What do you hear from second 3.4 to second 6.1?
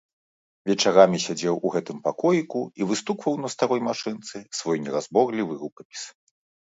на старой машынцы свой неразборлівы рукапіс.